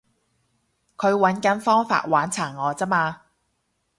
[0.97, 3.21] 佢搵緊方法玩殘我咋嘛